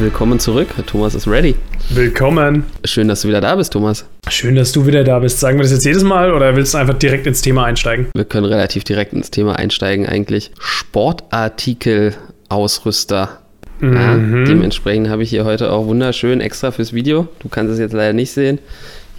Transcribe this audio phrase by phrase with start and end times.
[0.00, 0.68] Willkommen zurück.
[0.86, 1.54] Thomas ist ready.
[1.90, 2.64] Willkommen.
[2.86, 4.06] Schön, dass du wieder da bist, Thomas.
[4.30, 5.40] Schön, dass du wieder da bist.
[5.40, 8.06] Sagen wir das jetzt jedes Mal oder willst du einfach direkt ins Thema einsteigen?
[8.14, 10.52] Wir können relativ direkt ins Thema einsteigen eigentlich.
[10.58, 13.40] Sportartikel-Ausrüster.
[13.80, 13.94] Mhm.
[13.94, 14.16] Ja,
[14.46, 17.28] dementsprechend habe ich hier heute auch wunderschön extra fürs Video.
[17.40, 18.58] Du kannst es jetzt leider nicht sehen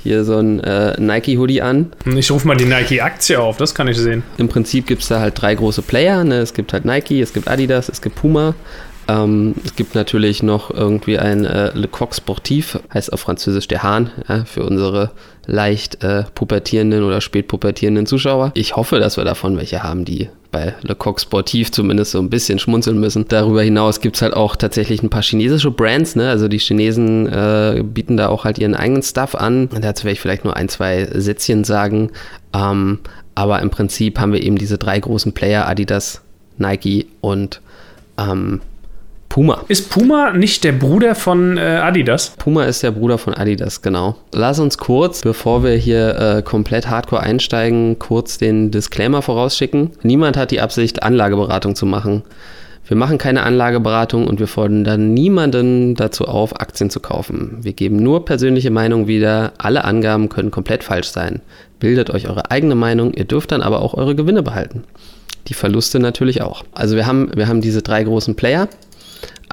[0.03, 1.91] hier so ein äh, Nike-Hoodie an.
[2.05, 4.23] Ich rufe mal die Nike-Aktie auf, das kann ich sehen.
[4.37, 6.23] Im Prinzip gibt es da halt drei große Player.
[6.23, 6.39] Ne?
[6.39, 8.55] Es gibt halt Nike, es gibt Adidas, es gibt Puma.
[9.07, 13.83] Ähm, es gibt natürlich noch irgendwie ein äh, Le Coq Sportif, heißt auf Französisch der
[13.83, 15.11] Hahn, ja, für unsere
[15.47, 18.51] leicht äh, pubertierenden oder spätpubertierenden Zuschauer.
[18.53, 22.29] Ich hoffe, dass wir davon welche haben, die bei Le Coq Sportif zumindest so ein
[22.29, 23.25] bisschen schmunzeln müssen.
[23.27, 26.29] Darüber hinaus gibt es halt auch tatsächlich ein paar chinesische Brands, ne?
[26.29, 29.69] Also die Chinesen äh, bieten da auch halt ihren eigenen Stuff an.
[29.69, 32.11] Dazu werde ich vielleicht nur ein, zwei Sätzchen sagen.
[32.53, 32.99] Ähm,
[33.33, 36.21] aber im Prinzip haben wir eben diese drei großen Player, Adidas,
[36.57, 37.61] Nike und
[38.17, 38.61] ähm,
[39.31, 39.63] Puma.
[39.69, 42.33] Ist Puma nicht der Bruder von äh, Adidas?
[42.37, 44.17] Puma ist der Bruder von Adidas, genau.
[44.33, 49.91] Lass uns kurz, bevor wir hier äh, komplett hardcore einsteigen, kurz den Disclaimer vorausschicken.
[50.03, 52.23] Niemand hat die Absicht, Anlageberatung zu machen.
[52.85, 57.59] Wir machen keine Anlageberatung und wir fordern niemanden dazu auf, Aktien zu kaufen.
[57.61, 59.53] Wir geben nur persönliche Meinung wieder.
[59.57, 61.39] Alle Angaben können komplett falsch sein.
[61.79, 64.83] Bildet euch eure eigene Meinung, ihr dürft dann aber auch eure Gewinne behalten.
[65.47, 66.63] Die Verluste natürlich auch.
[66.73, 68.67] Also wir haben, wir haben diese drei großen Player.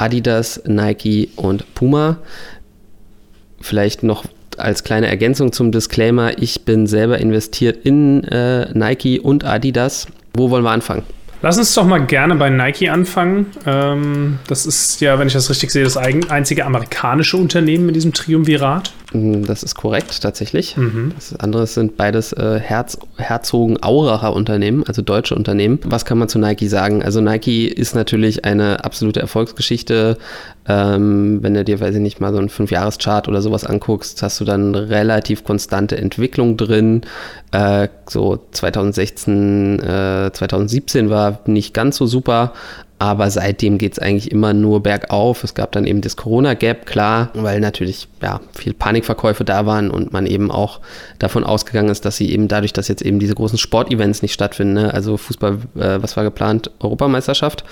[0.00, 2.18] Adidas, Nike und Puma.
[3.60, 4.24] Vielleicht noch
[4.56, 10.08] als kleine Ergänzung zum Disclaimer, ich bin selber investiert in äh, Nike und Adidas.
[10.34, 11.04] Wo wollen wir anfangen?
[11.40, 13.46] Lass uns doch mal gerne bei Nike anfangen.
[13.64, 18.12] Ähm, das ist ja, wenn ich das richtig sehe, das einzige amerikanische Unternehmen in diesem
[18.12, 18.92] Triumvirat.
[19.12, 20.76] Mm, das ist korrekt, tatsächlich.
[20.76, 21.12] Mhm.
[21.14, 25.78] Das andere sind beides äh, Herz, Herzogen-Auracher Unternehmen, also deutsche Unternehmen.
[25.84, 27.02] Was kann man zu Nike sagen?
[27.02, 30.18] Also Nike ist natürlich eine absolute Erfolgsgeschichte.
[30.66, 34.40] Ähm, wenn du dir, weiß ich nicht, mal so einen Fünfjahreschart oder sowas anguckst, hast
[34.40, 37.02] du dann relativ konstante Entwicklung drin.
[37.52, 42.52] Äh, so 2016, äh, 2017 war nicht ganz so super,
[42.98, 45.44] aber seitdem geht es eigentlich immer nur bergauf.
[45.44, 50.12] Es gab dann eben das Corona-Gap, klar, weil natürlich ja, viel Panikverkäufe da waren und
[50.12, 50.80] man eben auch
[51.20, 54.74] davon ausgegangen ist, dass sie eben dadurch, dass jetzt eben diese großen Sportevents nicht stattfinden,
[54.74, 54.94] ne?
[54.94, 56.72] also Fußball, äh, was war geplant?
[56.80, 57.62] Europameisterschaft?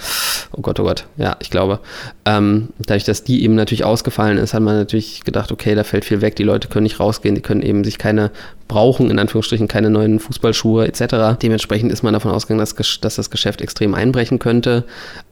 [0.52, 1.80] Oh Gott, oh Gott, ja, ich glaube.
[2.24, 6.04] Ähm, dadurch, dass die eben natürlich ausgefallen ist, hat man natürlich gedacht, okay, da fällt
[6.04, 8.30] viel weg, die Leute können nicht rausgehen, die können eben sich keine
[8.68, 11.38] brauchen, in Anführungsstrichen, keine neuen Fußballschuhe etc.
[11.40, 14.84] Dementsprechend ist man davon ausgegangen, dass, dass das Geschäft extrem einbrechen könnte.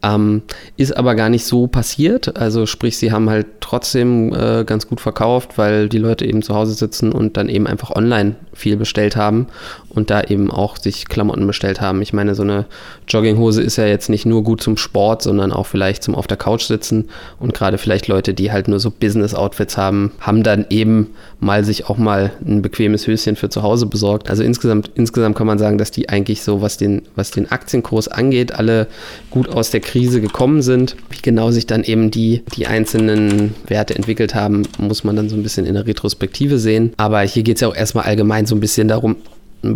[0.05, 0.43] Ähm,
[0.77, 2.37] ist aber gar nicht so passiert.
[2.37, 6.55] Also sprich, sie haben halt trotzdem äh, ganz gut verkauft, weil die Leute eben zu
[6.55, 9.47] Hause sitzen und dann eben einfach online viel bestellt haben
[9.89, 12.03] und da eben auch sich Klamotten bestellt haben.
[12.03, 12.67] Ich meine, so eine
[13.09, 16.37] Jogginghose ist ja jetzt nicht nur gut zum Sport, sondern auch vielleicht zum auf der
[16.37, 17.09] Couch sitzen
[17.41, 21.89] und gerade vielleicht Leute, die halt nur so Business-Outfits haben, haben dann eben mal sich
[21.89, 24.29] auch mal ein bequemes Höschen für zu Hause besorgt.
[24.29, 28.09] Also insgesamt, insgesamt kann man sagen, dass die eigentlich so, was den, was den Aktienkurs
[28.09, 28.87] angeht, alle
[29.31, 30.97] gut aus der Krise gekommen sind.
[31.11, 35.37] Wie genau sich dann eben die, die einzelnen Werte entwickelt haben, muss man dann so
[35.37, 36.93] ein bisschen in der Retrospektive sehen.
[36.97, 39.17] Aber hier geht es ja auch erstmal allgemein so ein bisschen darum,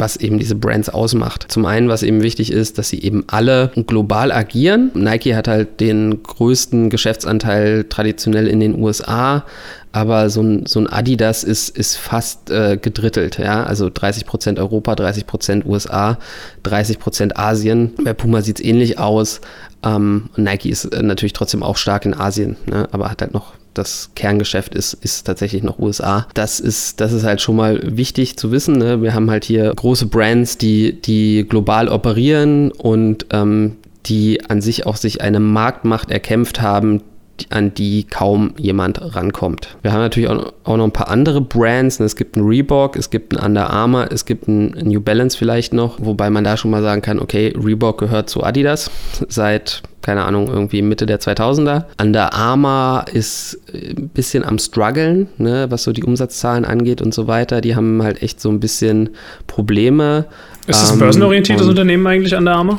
[0.01, 1.47] was eben diese Brands ausmacht.
[1.49, 4.91] Zum einen, was eben wichtig ist, dass sie eben alle global agieren.
[4.95, 9.45] Nike hat halt den größten Geschäftsanteil traditionell in den USA,
[9.93, 14.93] aber so ein, so ein Adidas ist, ist fast äh, gedrittelt, ja, also 30% Europa,
[14.93, 16.19] 30% USA,
[16.65, 17.95] 30% Asien.
[18.05, 19.41] Bei Puma sieht es ähnlich aus.
[19.83, 23.55] Ähm, Nike ist äh, natürlich trotzdem auch stark in Asien, ne, aber hat halt noch
[23.79, 26.27] das Kerngeschäft ist, ist tatsächlich noch USA.
[26.35, 28.77] Das ist, das ist halt schon mal wichtig zu wissen.
[28.77, 29.03] Ne?
[29.03, 34.87] Wir haben halt hier große Brands, die, die global operieren und ähm, die an sich
[34.87, 37.03] auch sich eine Marktmacht erkämpft haben,
[37.51, 39.77] an die kaum jemand rankommt.
[39.83, 42.01] Wir haben natürlich auch noch ein paar andere Brands.
[42.01, 45.73] Es gibt einen Reebok, es gibt einen Under Armour, es gibt einen New Balance vielleicht
[45.73, 48.91] noch, wobei man da schon mal sagen kann, okay, Reebok gehört zu Adidas
[49.29, 51.85] seit keine Ahnung, irgendwie Mitte der 2000er.
[52.01, 57.27] Under Armour ist ein bisschen am struggeln, ne, was so die Umsatzzahlen angeht und so
[57.27, 57.61] weiter.
[57.61, 59.11] Die haben halt echt so ein bisschen
[59.47, 60.25] Probleme.
[60.67, 62.79] Ist das ein ähm, börsenorientiertes Unternehmen eigentlich, Under Armour?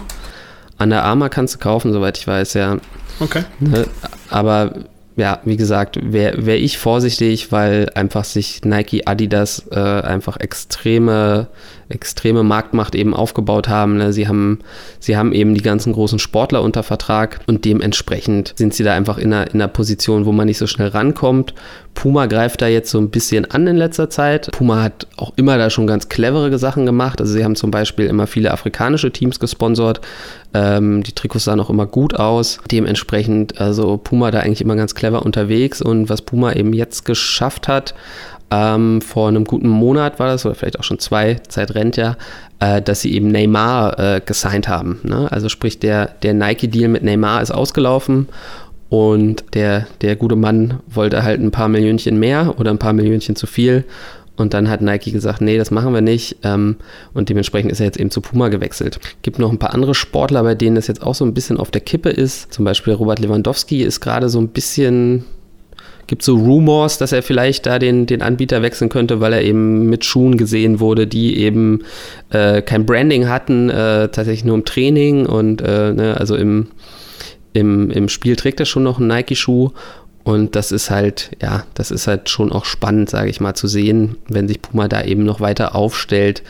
[0.79, 2.77] Under Armour kannst du kaufen, soweit ich weiß, ja.
[3.19, 3.43] Okay.
[3.59, 3.85] Ne,
[4.29, 4.73] aber
[5.19, 11.47] ja, wie gesagt, wäre wär ich vorsichtig, weil einfach sich Nike, Adidas äh, einfach extreme
[11.89, 13.97] extreme Marktmacht eben aufgebaut haben.
[13.97, 14.13] Ne?
[14.13, 14.59] Sie haben,
[14.99, 19.17] sie haben eben die ganzen großen Sportler unter Vertrag und dementsprechend sind sie da einfach
[19.17, 21.53] in einer, in einer Position, wo man nicht so schnell rankommt.
[21.95, 24.51] Puma greift da jetzt so ein bisschen an in letzter Zeit.
[24.51, 27.19] Puma hat auch immer da schon ganz clevere Sachen gemacht.
[27.19, 29.99] Also sie haben zum Beispiel immer viele afrikanische Teams gesponsert.
[30.53, 32.59] Ähm, die Trikots sahen auch immer gut aus.
[32.71, 35.81] Dementsprechend, also Puma da eigentlich immer ganz clever unterwegs.
[35.81, 37.95] Und was Puma eben jetzt geschafft hat,
[38.51, 42.17] ähm, vor einem guten Monat war das, oder vielleicht auch schon zwei, Zeit rennt ja,
[42.59, 44.99] äh, dass sie eben Neymar äh, gesigned haben.
[45.03, 45.31] Ne?
[45.31, 48.27] Also sprich, der, der Nike-Deal mit Neymar ist ausgelaufen
[48.89, 53.35] und der, der gute Mann wollte halt ein paar Millionchen mehr oder ein paar Millionchen
[53.35, 53.85] zu viel.
[54.35, 56.37] Und dann hat Nike gesagt, nee, das machen wir nicht.
[56.43, 56.77] Ähm,
[57.13, 58.99] und dementsprechend ist er jetzt eben zu Puma gewechselt.
[59.21, 61.71] Gibt noch ein paar andere Sportler, bei denen das jetzt auch so ein bisschen auf
[61.71, 62.53] der Kippe ist.
[62.53, 65.25] Zum Beispiel Robert Lewandowski ist gerade so ein bisschen
[66.09, 69.85] gibt so Rumors, dass er vielleicht da den, den Anbieter wechseln könnte, weil er eben
[69.85, 71.83] mit Schuhen gesehen wurde, die eben
[72.31, 76.67] äh, kein Branding hatten, äh, tatsächlich nur im Training und äh, ne, also im,
[77.53, 79.69] im, im Spiel trägt er schon noch einen Nike-Schuh
[80.23, 83.67] und das ist halt, ja, das ist halt schon auch spannend, sage ich mal, zu
[83.67, 86.43] sehen, wenn sich Puma da eben noch weiter aufstellt.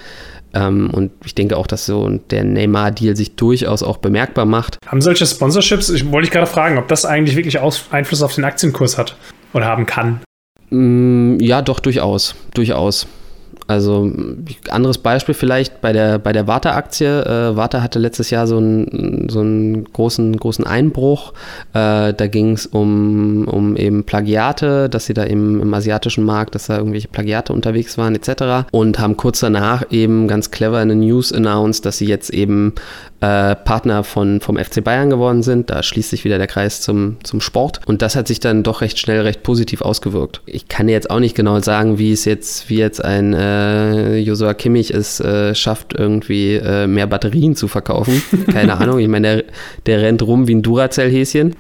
[0.54, 4.78] Ähm, und ich denke auch, dass so der Neymar-Deal sich durchaus auch bemerkbar macht.
[4.88, 7.60] Haben solche Sponsorships, ich wollte ich gerade fragen, ob das eigentlich wirklich
[7.92, 9.16] Einfluss auf den Aktienkurs hat?
[9.54, 10.22] Oder haben kann?
[10.70, 12.36] Mm, ja, doch, durchaus.
[12.54, 13.08] Durchaus.
[13.70, 14.12] Also
[14.72, 17.22] anderes Beispiel vielleicht bei der, bei der Warta-Aktie.
[17.24, 21.34] Äh, Warta hatte letztes Jahr so einen, so einen großen, großen Einbruch.
[21.76, 26.56] Äh, da ging es um, um eben Plagiate, dass sie da eben im asiatischen Markt,
[26.56, 28.68] dass da irgendwelche Plagiate unterwegs waren etc.
[28.72, 32.74] Und haben kurz danach eben ganz clever eine News announced, dass sie jetzt eben
[33.22, 35.70] äh, Partner von, vom FC Bayern geworden sind.
[35.70, 37.82] Da schließt sich wieder der Kreis zum, zum Sport.
[37.86, 40.42] Und das hat sich dann doch recht schnell recht positiv ausgewirkt.
[40.48, 43.59] Ich kann jetzt auch nicht genau sagen, wie es jetzt, wie jetzt ein äh,
[44.20, 48.22] Joshua Kimmich es äh, schafft, irgendwie äh, mehr Batterien zu verkaufen.
[48.52, 49.00] Keine Ahnung.
[49.00, 49.46] Ich meine, der,
[49.86, 51.56] der rennt rum wie ein Duracell-Häschen.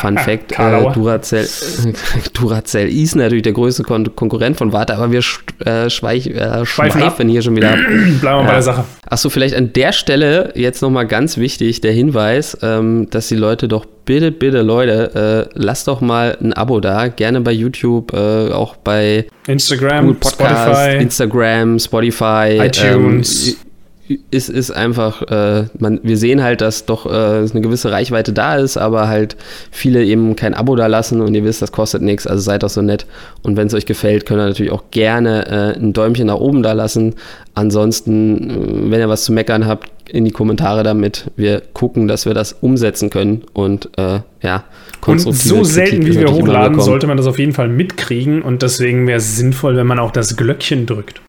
[0.00, 1.48] Fun Fact: äh, Duracell,
[2.34, 5.22] Duracell ist natürlich der größte Kon Konkurrent von Warte, aber wir
[5.64, 7.76] äh, schweich, äh, schweifen hier schon wieder.
[8.20, 8.84] Bleiben wir bei der Sache.
[9.06, 13.68] Achso, vielleicht an der Stelle jetzt nochmal ganz wichtig der Hinweis, ähm, dass die Leute
[13.68, 17.08] doch bitte, bitte, Leute, äh, lasst doch mal ein Abo da.
[17.08, 23.48] Gerne bei YouTube, äh, auch bei Instagram, Podcast, Spotify, Instagram, Spotify, iTunes.
[23.48, 23.56] Ähm,
[24.30, 28.56] ist, ist einfach, äh, man, wir sehen halt, dass doch äh, eine gewisse Reichweite da
[28.56, 29.36] ist, aber halt
[29.70, 32.70] viele eben kein Abo da lassen und ihr wisst, das kostet nichts, also seid doch
[32.70, 33.04] so nett.
[33.42, 36.62] Und wenn es euch gefällt, könnt ihr natürlich auch gerne äh, ein Däumchen nach oben
[36.62, 37.16] da lassen.
[37.54, 41.30] Ansonsten, äh, wenn ihr was zu meckern habt, in die Kommentare damit.
[41.36, 44.64] Wir gucken, dass wir das umsetzen können und äh, ja,
[45.00, 48.62] konstruktive Und so selten, wie wir hochladen, sollte man das auf jeden Fall mitkriegen und
[48.62, 51.20] deswegen wäre es sinnvoll, wenn man auch das Glöckchen drückt.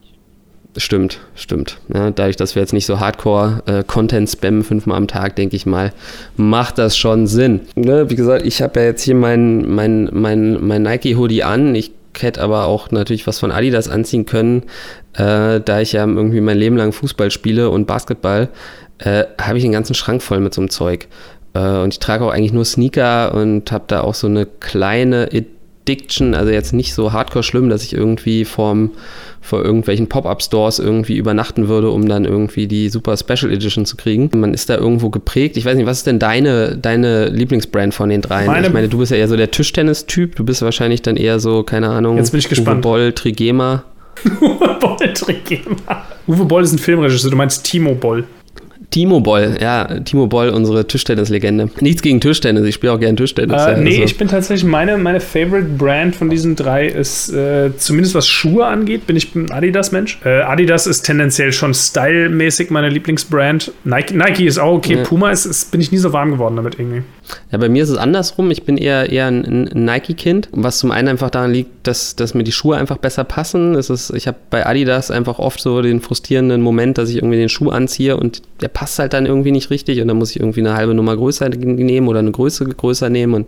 [0.76, 1.78] Stimmt, stimmt.
[1.92, 5.56] Ja, dadurch, dass wir jetzt nicht so hardcore äh, Content spammen fünfmal am Tag, denke
[5.56, 5.92] ich mal,
[6.36, 7.62] macht das schon Sinn.
[7.74, 11.74] Ne, wie gesagt, ich habe ja jetzt hier mein, mein, mein, mein Nike-Hoodie an.
[11.74, 14.64] Ich hätte aber auch natürlich was von Adidas anziehen können.
[15.14, 18.48] Äh, da ich ja irgendwie mein Leben lang Fußball spiele und Basketball,
[18.98, 21.08] äh, habe ich einen ganzen Schrank voll mit so einem Zeug.
[21.54, 25.28] Äh, und ich trage auch eigentlich nur Sneaker und habe da auch so eine kleine
[25.32, 28.92] Addiction, also jetzt nicht so hardcore schlimm, dass ich irgendwie vorm
[29.40, 34.30] vor irgendwelchen Pop-Up-Stores irgendwie übernachten würde, um dann irgendwie die super Special Edition zu kriegen.
[34.38, 35.56] Man ist da irgendwo geprägt.
[35.56, 38.46] Ich weiß nicht, was ist denn deine, deine Lieblingsbrand von den dreien?
[38.46, 40.36] Meine ich meine, du bist ja eher so der Tischtennis-Typ.
[40.36, 42.84] Du bist wahrscheinlich dann eher so, keine Ahnung, Jetzt bin ich gespannt.
[42.84, 43.84] Uwe Boll, Trigema.
[44.40, 46.04] Uwe Boll, Trigema.
[46.26, 47.30] Uwe Boll ist ein Filmregisseur.
[47.30, 48.24] Du meinst Timo Boll.
[48.90, 51.70] Timo Boll, ja, Timo Boll, unsere Tischtennis-Legende.
[51.80, 53.62] Nichts gegen Tischtennis, ich spiele auch gerne Tischtennis.
[53.62, 54.02] Äh, ja, nee, also.
[54.02, 58.66] ich bin tatsächlich, meine, meine Favorite Brand von diesen drei ist, äh, zumindest was Schuhe
[58.66, 60.20] angeht, bin ich ein Adidas-Mensch.
[60.24, 63.72] Äh, Adidas ist tendenziell schon stylmäßig meine Lieblingsbrand.
[63.84, 65.02] Nike, Nike ist auch okay, ja.
[65.04, 67.02] Puma ist, ist, bin ich nie so warm geworden damit irgendwie.
[67.52, 68.50] Ja, bei mir ist es andersrum.
[68.50, 72.34] Ich bin eher, eher ein, ein Nike-Kind, was zum einen einfach daran liegt, dass, dass
[72.34, 73.76] mir die Schuhe einfach besser passen.
[73.76, 77.36] Es ist, ich habe bei Adidas einfach oft so den frustrierenden Moment, dass ich irgendwie
[77.36, 80.40] den Schuh anziehe und der passt halt dann irgendwie nicht richtig und dann muss ich
[80.40, 83.46] irgendwie eine halbe Nummer größer nehmen oder eine Größe größer nehmen und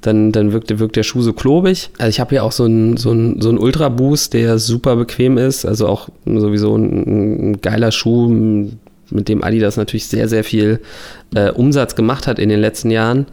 [0.00, 1.90] dann, dann wirkt, wirkt der Schuh so klobig.
[1.98, 5.38] Also ich habe hier auch so einen so so ein Ultra Boost, der super bequem
[5.38, 8.28] ist, also auch sowieso ein, ein geiler Schuh,
[9.10, 10.80] mit dem Adidas natürlich sehr, sehr viel
[11.34, 13.26] äh, Umsatz gemacht hat in den letzten Jahren.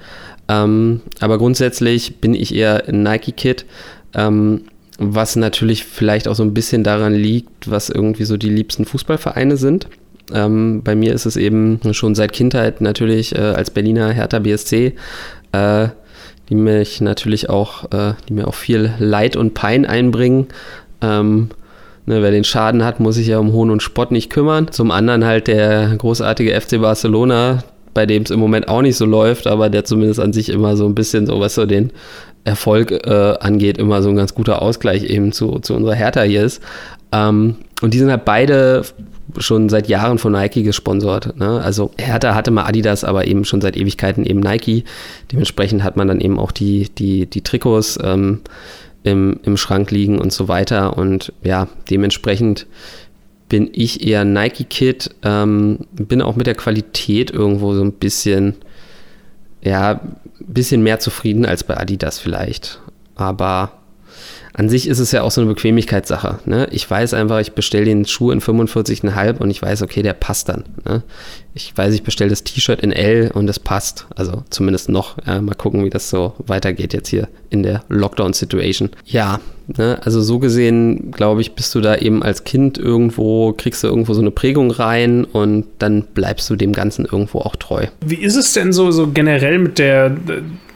[0.50, 3.65] Ähm, aber grundsätzlich bin ich eher ein Nike-Kid,
[4.13, 4.62] ähm,
[4.98, 9.58] was natürlich vielleicht auch so ein bisschen daran liegt, was irgendwie so die liebsten Fußballvereine
[9.58, 9.88] sind.
[10.34, 14.94] Ähm, bei mir ist es eben schon seit Kindheit natürlich äh, als Berliner Hertha BSC,
[15.52, 15.88] äh,
[16.50, 20.48] die mich natürlich auch, äh, die mir auch viel Leid und Pein einbringen.
[21.02, 21.50] Ähm,
[22.08, 24.72] Ne, wer den Schaden hat, muss sich ja um Hohn und Spott nicht kümmern.
[24.72, 29.04] Zum anderen halt der großartige FC Barcelona, bei dem es im Moment auch nicht so
[29.04, 31.92] läuft, aber der zumindest an sich immer so ein bisschen so, was so den
[32.46, 36.44] Erfolg äh, angeht, immer so ein ganz guter Ausgleich eben zu, zu unserer Hertha hier
[36.44, 36.64] ist.
[37.12, 38.84] Ähm, und die sind halt beide
[39.38, 41.38] schon seit Jahren von Nike gesponsert.
[41.38, 41.62] Ne?
[41.62, 44.84] Also Hertha hatte mal Adidas, aber eben schon seit Ewigkeiten eben Nike.
[45.32, 48.42] Dementsprechend hat man dann eben auch die, die, die Trikots ähm,
[49.04, 50.98] im, im Schrank liegen und so weiter.
[50.98, 52.68] Und ja, dementsprechend
[53.50, 58.56] bin ich eher Nike-Kid, ähm, bin auch mit der Qualität irgendwo so ein bisschen,
[59.62, 62.82] ja, ein bisschen mehr zufrieden als bei Adidas vielleicht.
[63.16, 63.72] Aber
[64.58, 66.40] an sich ist es ja auch so eine Bequemlichkeitssache.
[66.46, 66.68] Ne?
[66.72, 70.50] Ich weiß einfach, ich bestelle den Schuh in 45,5 und ich weiß, okay, der passt
[70.50, 70.64] dann.
[70.84, 71.04] Ne?
[71.54, 74.08] Ich weiß, ich bestelle das T-Shirt in L und es passt.
[74.16, 75.16] Also zumindest noch.
[75.28, 78.90] Ja, mal gucken, wie das so weitergeht jetzt hier in der Lockdown-Situation.
[79.06, 79.40] Ja,
[79.78, 80.00] ne?
[80.04, 84.16] also so gesehen, glaube ich, bist du da eben als Kind irgendwo, kriegst du irgendwo
[84.16, 87.86] so eine Prägung rein und dann bleibst du dem Ganzen irgendwo auch treu.
[88.04, 90.18] Wie ist es denn so, so generell mit der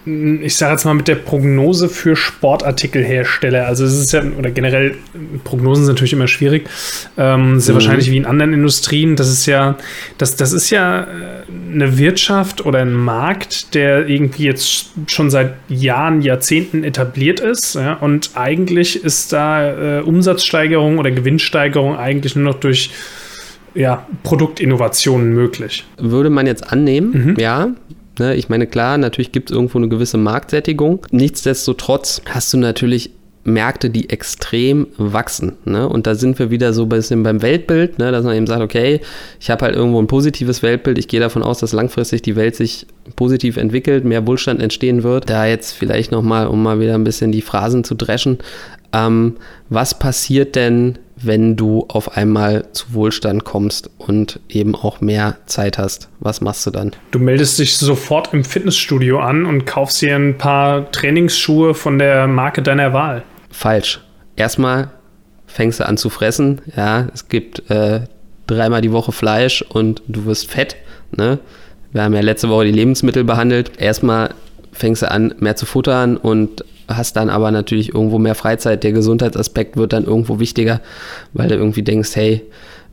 [0.06, 3.68] ich sage jetzt mal mit der Prognose für Sportartikelhersteller.
[3.68, 4.96] Also es ist ja, oder generell,
[5.44, 6.68] Prognosen sind natürlich immer schwierig.
[7.18, 7.78] Ähm, sehr mhm.
[7.78, 9.16] wahrscheinlich wie in anderen Industrien.
[9.16, 9.78] Das ist ja,
[10.18, 11.06] das, das ist ja äh,
[11.72, 17.76] eine Wirtschaft oder ein Markt, der irgendwie jetzt schon seit Jahren, Jahrzehnten etabliert ist.
[17.76, 17.94] Ja?
[17.94, 22.90] Und eigentlich ist da äh, Umsatzsteigerung oder Gewinnsteigerung eigentlich nur noch durch
[23.76, 25.86] ja, Produktinnovationen möglich.
[25.98, 27.36] Würde man jetzt annehmen, mhm.
[27.40, 27.70] ja.
[28.20, 28.36] Ne?
[28.36, 31.06] Ich meine, klar, natürlich gibt es irgendwo eine gewisse Marktsättigung.
[31.12, 33.12] Nichtsdestotrotz hast du natürlich
[33.44, 35.54] Märkte, die extrem wachsen.
[35.66, 35.88] Ne?
[35.90, 38.12] Und da sind wir wieder so ein bisschen beim Weltbild, ne?
[38.12, 39.02] dass man eben sagt, okay,
[39.40, 41.00] ich habe halt irgendwo ein positives Weltbild.
[41.00, 45.30] Ich gehe davon aus, dass langfristig die Welt sich positiv entwickelt, mehr Wohlstand entstehen wird.
[45.30, 48.38] Da jetzt vielleicht nochmal, um mal wieder ein bisschen die Phrasen zu dreschen,
[48.94, 49.38] ähm,
[49.70, 55.78] was passiert denn, wenn du auf einmal zu Wohlstand kommst und eben auch mehr Zeit
[55.78, 56.10] hast?
[56.20, 56.92] Was machst du dann?
[57.12, 62.28] Du meldest dich sofort im Fitnessstudio an und kaufst dir ein paar Trainingsschuhe von der
[62.28, 63.24] Marke deiner Wahl.
[63.50, 64.02] Falsch.
[64.36, 64.92] Erstmal
[65.48, 66.62] fängst du an zu fressen.
[66.76, 68.02] Ja, es gibt äh,
[68.48, 70.76] dreimal die Woche Fleisch und du wirst fett.
[71.16, 71.40] Ne?
[71.92, 73.74] Wir haben ja letzte Woche die Lebensmittel behandelt.
[73.80, 74.34] Erstmal
[74.82, 78.84] fängst du an, mehr zu futtern und hast dann aber natürlich irgendwo mehr Freizeit.
[78.84, 80.82] Der Gesundheitsaspekt wird dann irgendwo wichtiger,
[81.34, 82.42] weil du irgendwie denkst, hey,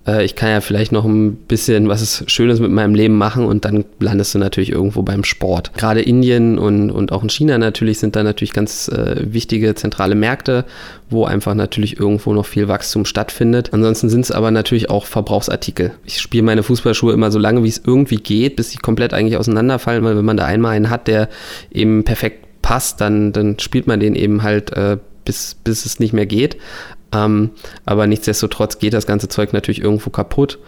[0.09, 3.65] äh, ich kann ja vielleicht noch ein bisschen was Schönes mit meinem Leben machen und
[3.65, 5.73] dann landest du natürlich irgendwo beim Sport.
[5.77, 10.15] Gerade Indien und, und auch in China natürlich sind da natürlich ganz äh, wichtige zentrale
[10.15, 10.65] Märkte,
[11.11, 13.73] wo einfach natürlich irgendwo noch viel Wachstum stattfindet.
[13.73, 15.93] Ansonsten sind es aber natürlich auch Verbrauchsartikel.
[16.05, 19.37] Ich spiele meine Fußballschuhe immer so lange, wie es irgendwie geht, bis sie komplett eigentlich
[19.37, 21.29] auseinanderfallen, weil wenn man da einmal einen hat, der
[21.71, 24.99] eben perfekt passt, dann, dann spielt man den eben halt äh,
[25.29, 26.57] bis, bis es nicht mehr geht.
[27.13, 27.51] Ähm,
[27.85, 30.59] aber nichtsdestotrotz geht das ganze Zeug natürlich irgendwo kaputt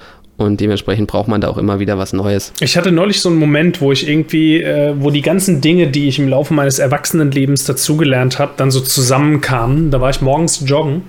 [0.41, 2.53] und dementsprechend braucht man da auch immer wieder was Neues.
[2.61, 6.09] Ich hatte neulich so einen Moment, wo ich irgendwie, äh, wo die ganzen Dinge, die
[6.09, 9.91] ich im Laufe meines Erwachsenenlebens dazugelernt habe, dann so zusammenkamen.
[9.91, 11.03] Da war ich morgens joggen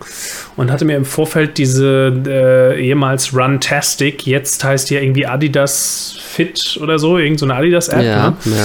[0.58, 6.18] und hatte mir im Vorfeld diese äh, ehemals Runtastic, jetzt heißt die ja irgendwie Adidas
[6.32, 8.56] Fit oder so, irgendeine so Adidas-App, ja, ne?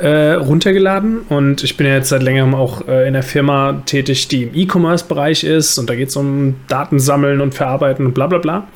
[0.00, 0.02] ja.
[0.02, 1.20] äh, runtergeladen.
[1.28, 4.54] Und ich bin ja jetzt seit längerem auch äh, in der Firma tätig, die im
[4.54, 5.78] E-Commerce-Bereich ist.
[5.78, 8.68] Und da geht es um Datensammeln und Verarbeiten und bla bla bla.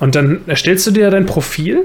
[0.00, 1.84] Und dann erstellst du dir dein Profil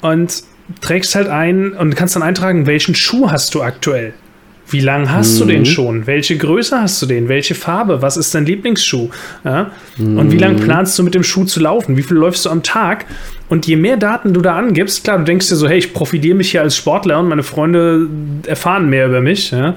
[0.00, 0.42] und
[0.80, 4.12] trägst halt ein und kannst dann eintragen, welchen Schuh hast du aktuell.
[4.70, 5.38] Wie lang hast mhm.
[5.38, 5.66] du den mhm.
[5.66, 6.06] schon?
[6.06, 7.28] Welche Größe hast du den?
[7.28, 8.02] Welche Farbe?
[8.02, 9.08] Was ist dein Lieblingsschuh?
[9.44, 9.70] Ja?
[9.96, 10.18] Mhm.
[10.18, 10.64] Und wie lange mhm.
[10.64, 11.96] planst du mit dem Schuh zu laufen?
[11.96, 13.06] Wie viel läufst du am Tag?
[13.48, 16.36] Und je mehr Daten du da angibst, klar, du denkst dir so, hey, ich profitiere
[16.36, 18.08] mich hier als Sportler und meine Freunde
[18.46, 19.52] erfahren mehr über mich.
[19.52, 19.76] Ja?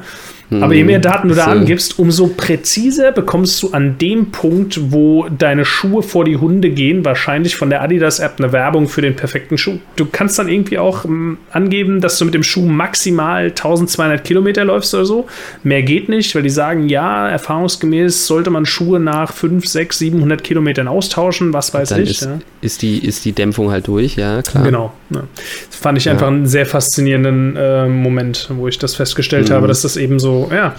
[0.59, 4.91] Aber je mehr hm, Daten du da angibst, umso präziser bekommst du an dem Punkt,
[4.91, 9.15] wo deine Schuhe vor die Hunde gehen, wahrscheinlich von der Adidas-App eine Werbung für den
[9.15, 9.79] perfekten Schuh.
[9.95, 14.65] Du kannst dann irgendwie auch ähm, angeben, dass du mit dem Schuh maximal 1200 Kilometer
[14.65, 15.27] läufst oder so.
[15.63, 20.43] Mehr geht nicht, weil die sagen, ja, erfahrungsgemäß sollte man Schuhe nach 5, 6, 700
[20.43, 22.09] Kilometern austauschen, was weiß dann ich.
[22.09, 22.39] Ist, ja.
[22.59, 24.65] ist, die, ist die Dämpfung halt durch, ja, klar.
[24.65, 24.91] Genau.
[25.11, 25.23] Ja.
[25.69, 29.53] Das fand ich einfach einen sehr faszinierenden äh, Moment, wo ich das festgestellt mhm.
[29.53, 30.75] habe, dass das eben so ja,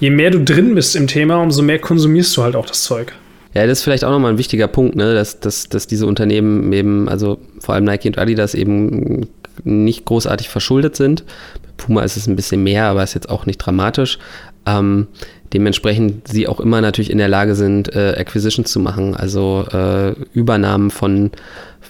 [0.00, 3.12] je mehr du drin bist im Thema, umso mehr konsumierst du halt auch das Zeug.
[3.54, 5.14] Ja, das ist vielleicht auch nochmal ein wichtiger Punkt, ne?
[5.14, 9.26] dass, dass, dass diese Unternehmen eben, also vor allem Nike und Adidas eben
[9.64, 11.24] nicht großartig verschuldet sind.
[11.62, 14.18] Bei Puma ist es ein bisschen mehr, aber ist jetzt auch nicht dramatisch.
[14.64, 15.08] Ähm,
[15.52, 20.12] dementsprechend sie auch immer natürlich in der Lage sind, äh, Acquisitions zu machen, also äh,
[20.32, 21.30] Übernahmen von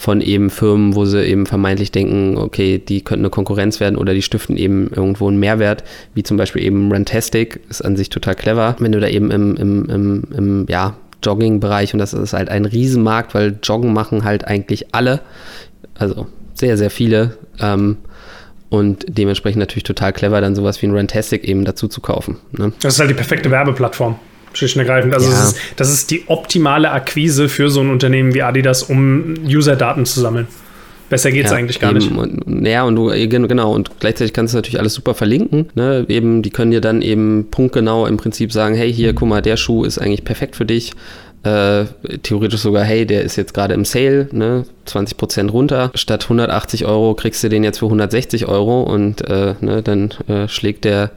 [0.02, 4.14] von eben Firmen, wo sie eben vermeintlich denken, okay, die könnten eine Konkurrenz werden oder
[4.14, 8.34] die stiften eben irgendwo einen Mehrwert, wie zum Beispiel eben Rantastic, ist an sich total
[8.34, 12.48] clever, wenn du da eben im, im, im, im ja, Jogging-Bereich und das ist halt
[12.48, 15.20] ein Riesenmarkt, weil Joggen machen halt eigentlich alle,
[15.94, 17.36] also sehr, sehr viele.
[17.60, 17.98] Ähm,
[18.70, 22.38] und dementsprechend natürlich total clever, dann sowas wie ein Rantastic eben dazu zu kaufen.
[22.50, 22.72] Ne?
[22.80, 24.16] Das ist halt die perfekte Werbeplattform.
[24.52, 25.14] Schlicht und ergreifend.
[25.14, 25.36] Also, ja.
[25.36, 30.06] das, ist, das ist die optimale Akquise für so ein Unternehmen wie Adidas, um User-Daten
[30.06, 30.46] zu sammeln.
[31.12, 31.98] Besser geht es ja, eigentlich gar eben.
[31.98, 32.10] nicht.
[32.46, 35.68] Und, ja, und du, genau, und gleichzeitig kannst du natürlich alles super verlinken.
[35.74, 36.06] Ne?
[36.08, 39.58] Eben, die können dir dann eben punktgenau im Prinzip sagen, hey, hier, guck mal, der
[39.58, 40.92] Schuh ist eigentlich perfekt für dich.
[41.42, 41.84] Äh,
[42.22, 45.90] theoretisch sogar, hey, der ist jetzt gerade im Sale, ne, 20% runter.
[45.94, 50.48] Statt 180 Euro kriegst du den jetzt für 160 Euro und äh, ne, dann äh,
[50.48, 51.10] schlägt der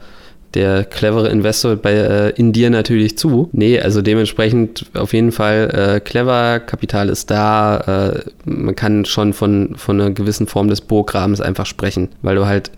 [0.54, 3.48] der clevere Investor bei, äh, in dir natürlich zu.
[3.52, 9.32] Nee, also dementsprechend auf jeden Fall äh, clever, Kapital ist da, äh, man kann schon
[9.32, 12.70] von, von einer gewissen Form des Burggrabens einfach sprechen, weil du halt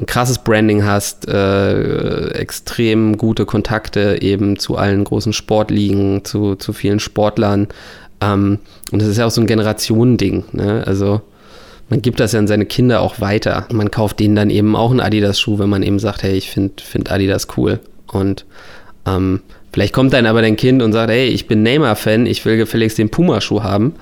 [0.00, 6.72] ein krasses Branding hast, äh, extrem gute Kontakte eben zu allen großen Sportligen, zu, zu
[6.72, 7.68] vielen Sportlern.
[8.20, 8.60] Ähm,
[8.92, 10.44] und das ist ja auch so ein Generationending.
[10.52, 10.84] Ne?
[10.86, 11.20] Also
[11.88, 13.66] man gibt das ja an seine Kinder auch weiter.
[13.72, 16.82] Man kauft denen dann eben auch einen Adidas-Schuh, wenn man eben sagt, hey, ich finde
[16.82, 17.80] find Adidas cool.
[18.12, 18.44] Und
[19.06, 19.40] ähm,
[19.72, 22.98] vielleicht kommt dann aber dein Kind und sagt, hey, ich bin Neymar-Fan, ich will gefälligst
[22.98, 23.94] den Puma-Schuh haben.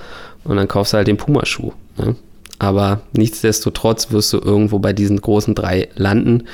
[0.44, 1.72] Und dann kaufst du halt den Puma-Schuh.
[1.98, 2.16] Ne?
[2.58, 6.44] Aber nichtsdestotrotz wirst du irgendwo bei diesen großen drei landen,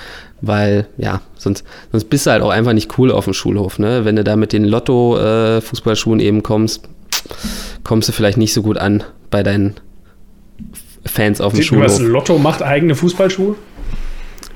[0.40, 3.78] weil, ja, sonst, sonst bist du halt auch einfach nicht cool auf dem Schulhof.
[3.78, 4.04] Ne?
[4.04, 6.88] Wenn du da mit den Lotto-Fußballschuhen äh, eben kommst,
[7.84, 9.76] kommst du vielleicht nicht so gut an bei deinen
[11.04, 11.86] Fans auf dem Schulhof.
[11.86, 13.56] Was, Lotto macht eigene Fußballschuhe?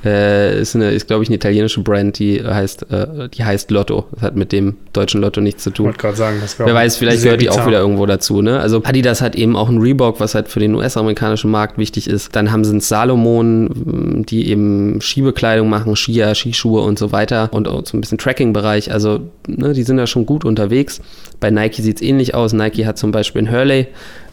[0.06, 4.06] Äh, ist, eine, ist glaube ich, eine italienische Brand, die heißt, äh, die heißt Lotto.
[4.12, 5.86] Das hat mit dem deutschen Lotto nichts zu tun.
[5.86, 8.40] Ich wollte gerade sagen, das Wer weiß, vielleicht gehört die auch wieder irgendwo dazu.
[8.40, 8.60] Ne?
[8.60, 12.36] Also Adidas hat eben auch einen Reebok, was halt für den US-amerikanischen Markt wichtig ist.
[12.36, 17.66] Dann haben sie einen Salomon, die eben Schiebekleidung machen, Skier, Skischuhe und so weiter und
[17.66, 18.92] auch so ein bisschen Tracking-Bereich.
[18.92, 21.00] Also ne, die sind da schon gut unterwegs.
[21.40, 22.52] Bei Nike sieht es ähnlich aus.
[22.52, 23.88] Nike hat zum Beispiel einen Hurley,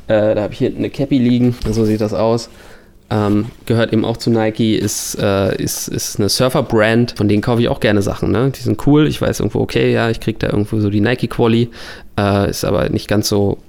[0.07, 2.49] äh, da habe ich hinten eine Cappy liegen, so sieht das aus.
[3.09, 7.61] Ähm, gehört eben auch zu Nike, ist, äh, ist, ist eine Surfer-Brand, von denen kaufe
[7.61, 8.31] ich auch gerne Sachen.
[8.31, 8.51] Ne?
[8.55, 11.69] Die sind cool, ich weiß irgendwo, okay, ja, ich kriege da irgendwo so die Nike-Quali,
[12.17, 13.59] äh, ist aber nicht ganz so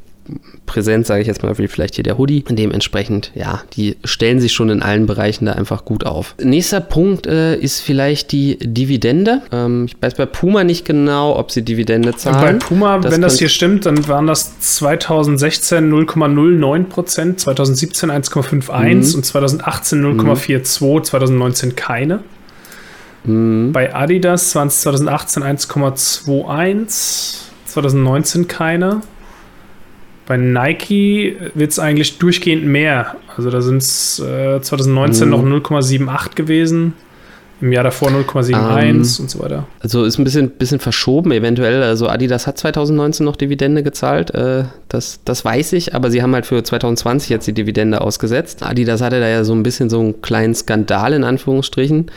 [0.67, 2.45] präsent, sage ich jetzt mal, wie vielleicht hier der Hoodie.
[2.49, 6.35] Dementsprechend, ja, die stellen sich schon in allen Bereichen da einfach gut auf.
[6.43, 9.43] Nächster Punkt äh, ist vielleicht die Dividende.
[9.53, 12.59] Ähm, ich weiß bei Puma nicht genau, ob sie Dividende zahlen.
[12.59, 19.11] Bei Puma, das wenn das hier stimmt, dann waren das 2016 0,09 Prozent, 2017 1,51
[19.11, 19.15] mhm.
[19.17, 21.05] und 2018 0,42, mhm.
[21.05, 22.21] 2019 keine.
[23.25, 23.73] Mhm.
[23.73, 29.03] Bei Adidas waren es 2018 1,21, 2019 keine.
[30.27, 33.17] Bei Nike wird es eigentlich durchgehend mehr.
[33.37, 35.31] Also da sind es äh, 2019 mhm.
[35.31, 36.95] noch 0,78 gewesen.
[37.61, 39.67] Im Jahr davor 0,71 um, ähm, und so weiter.
[39.81, 41.83] Also ist ein bisschen, bisschen verschoben eventuell.
[41.83, 46.35] Also Adidas hat 2019 noch Dividende gezahlt, äh, das, das weiß ich, aber sie haben
[46.35, 48.65] halt für 2020 jetzt die Dividende ausgesetzt.
[48.65, 52.11] Adidas hatte da ja so ein bisschen so einen kleinen Skandal in Anführungsstrichen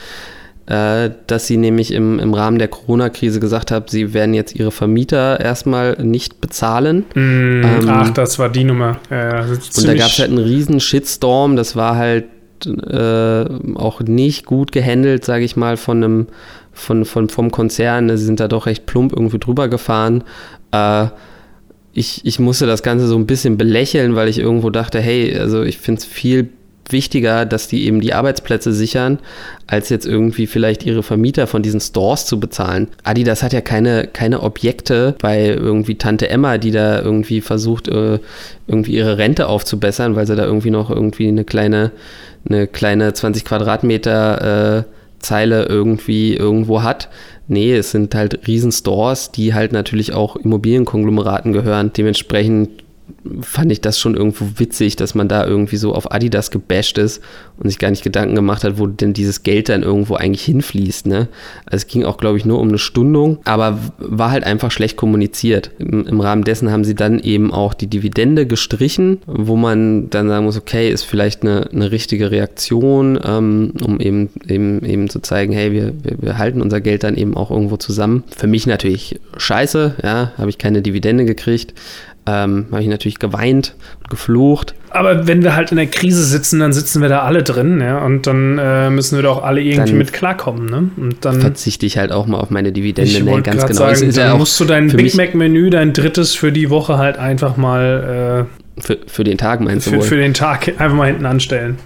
[0.68, 5.40] dass sie nämlich im, im Rahmen der Corona-Krise gesagt hat, sie werden jetzt ihre Vermieter
[5.40, 7.06] erstmal nicht bezahlen.
[7.16, 9.00] Mm, ähm, ach, das war die Nummer.
[9.10, 12.26] Ja, und da gab es halt einen riesen Shitstorm, das war halt
[12.66, 16.28] äh, auch nicht gut gehandelt, sage ich mal, von einem
[16.74, 18.10] von, von, vom Konzern.
[18.18, 20.24] Sie sind da doch recht plump irgendwie drüber gefahren.
[20.72, 21.08] Äh,
[21.94, 25.64] ich, ich musste das Ganze so ein bisschen belächeln, weil ich irgendwo dachte, hey, also
[25.64, 26.50] ich finde es viel
[26.92, 29.20] wichtiger, dass die eben die Arbeitsplätze sichern,
[29.68, 32.88] als jetzt irgendwie vielleicht ihre Vermieter von diesen Stores zu bezahlen.
[33.04, 38.20] Adidas hat ja keine, keine Objekte bei irgendwie Tante Emma, die da irgendwie versucht, äh,
[38.68, 41.92] irgendwie ihre Rente aufzubessern, weil sie da irgendwie noch irgendwie eine kleine,
[42.50, 44.84] eine kleine 20 Quadratmeter äh,
[45.20, 47.10] Zeile irgendwie irgendwo hat.
[47.48, 51.92] Nee, es sind halt Riesenstores, die halt natürlich auch Immobilienkonglomeraten gehören.
[51.96, 52.84] Dementsprechend
[53.42, 57.22] fand ich das schon irgendwo witzig, dass man da irgendwie so auf Adidas gebasht ist
[57.58, 61.08] und sich gar nicht Gedanken gemacht hat, wo denn dieses Geld dann irgendwo eigentlich hinfließt.
[61.08, 61.28] Ne?
[61.66, 64.98] Also es ging auch, glaube ich, nur um eine Stundung, aber war halt einfach schlecht
[64.98, 65.72] kommuniziert.
[65.80, 70.28] Im, Im, Rahmen dessen haben sie dann eben auch die Dividende gestrichen, wo man dann
[70.28, 75.20] sagen muss, okay, ist vielleicht eine, eine richtige Reaktion, ähm, um eben, eben, eben zu
[75.20, 78.24] zeigen, hey, wir, wir, wir halten unser Geld dann eben auch irgendwo zusammen.
[78.36, 81.74] Für mich natürlich scheiße, ja, habe ich keine Dividende gekriegt,
[82.28, 84.74] ähm, habe ich natürlich geweint und geflucht.
[84.90, 88.00] Aber wenn wir halt in der Krise sitzen, dann sitzen wir da alle drin, ja,
[88.00, 90.90] und dann äh, müssen wir doch alle irgendwie dann mit klarkommen, ne?
[90.98, 93.94] Und dann verzichte ich halt auch mal auf meine Dividende, ich ne, ganz genau.
[93.94, 97.18] Sagen, dann ja musst du dein Big Mac Menü, dein drittes für die Woche halt
[97.18, 100.04] einfach mal äh, für, für den Tag meinst du für, wohl?
[100.04, 101.78] Für den Tag einfach mal hinten anstellen.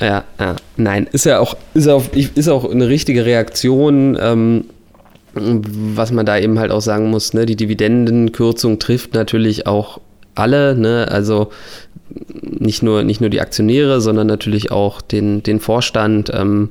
[0.00, 4.16] Ja, ja, nein, ist ja auch, ist auch, ist auch eine richtige Reaktion.
[4.20, 4.64] Ähm,
[5.34, 10.00] was man da eben halt auch sagen muss, ne, die Dividendenkürzung trifft natürlich auch
[10.34, 11.08] alle, ne?
[11.10, 11.50] Also
[12.42, 16.70] nicht nur, nicht nur die Aktionäre, sondern natürlich auch den, den Vorstand, ähm,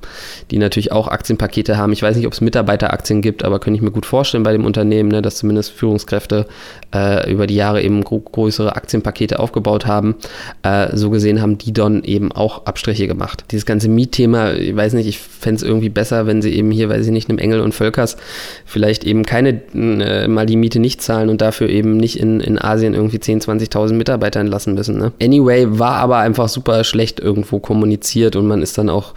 [0.52, 1.93] die natürlich auch Aktienpakete haben.
[1.93, 4.65] Ich weiß nicht, ob es Mitarbeiteraktien gibt, aber könnte ich mir gut vorstellen bei dem
[4.65, 6.47] Unternehmen, ne, dass zumindest Führungskräfte
[6.93, 10.15] äh, über die Jahre eben größere Aktienpakete aufgebaut haben.
[10.63, 13.45] Äh, so gesehen haben die dann eben auch Abstriche gemacht.
[13.52, 16.89] Dieses ganze Mietthema, ich weiß nicht, ich fände es irgendwie besser, wenn sie eben hier,
[16.89, 18.17] weiß ich nicht, einem Engel und Völkers
[18.65, 22.60] vielleicht eben keine, äh, mal die Miete nicht zahlen und dafür eben nicht in, in
[22.60, 24.97] Asien irgendwie 10, 20.000 Mitarbeiter entlassen müssen.
[24.97, 25.12] Ne?
[25.27, 29.13] Anyway, war aber einfach super schlecht irgendwo kommuniziert und man ist dann auch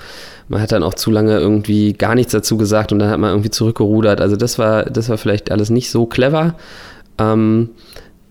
[0.49, 3.31] man hat dann auch zu lange irgendwie gar nichts dazu gesagt und dann hat man
[3.31, 4.21] irgendwie zurückgerudert.
[4.21, 6.57] Also das war, das war vielleicht alles nicht so clever.
[7.19, 7.71] Ähm,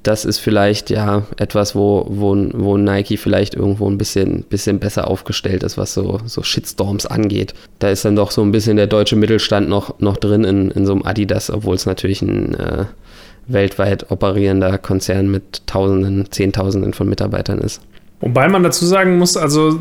[0.04, 5.08] das ist vielleicht ja etwas, wo, wo, wo Nike vielleicht irgendwo ein bisschen, bisschen besser
[5.08, 7.54] aufgestellt ist, was so, so Shitstorms angeht.
[7.80, 10.86] Da ist dann doch so ein bisschen der deutsche Mittelstand noch, noch drin in, in
[10.86, 12.86] so einem Adidas, obwohl es natürlich ein äh,
[13.50, 17.82] weltweit operierender Konzern mit Tausenden, Zehntausenden von Mitarbeitern ist.
[18.22, 19.80] Wobei man dazu sagen muss, also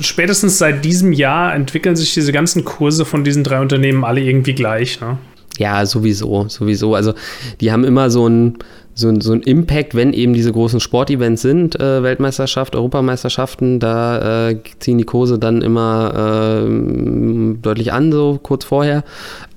[0.00, 4.54] spätestens seit diesem Jahr entwickeln sich diese ganzen Kurse von diesen drei Unternehmen alle irgendwie
[4.54, 5.00] gleich.
[5.00, 5.18] Ne?
[5.58, 6.94] Ja, sowieso, sowieso.
[6.94, 7.14] Also
[7.60, 8.58] die haben immer so ein
[9.00, 14.56] so, so ein Impact, wenn eben diese großen Sportevents sind, äh, Weltmeisterschaft, Europameisterschaften, da äh,
[14.78, 19.02] ziehen die Kurse dann immer äh, deutlich an, so kurz vorher,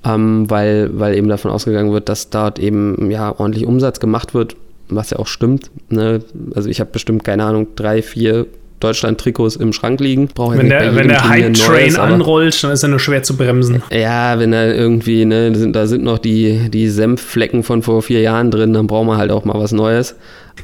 [0.04, 4.56] ähm, weil, weil eben davon ausgegangen wird, dass dort eben ja ordentlich Umsatz gemacht wird,
[4.88, 5.70] was ja auch stimmt.
[5.90, 6.20] Ne?
[6.54, 8.46] Also ich habe bestimmt, keine Ahnung, drei, vier
[8.84, 10.28] Deutschland-Trikots im Schrank liegen.
[10.28, 13.82] Brauche wenn der, wenn der Hype-Train anrollt, dann ist er nur schwer zu bremsen.
[13.90, 18.50] Ja, wenn da irgendwie, ne, da sind, noch die, die Senfflecken von vor vier Jahren
[18.50, 20.16] drin, dann brauchen wir halt auch mal was Neues.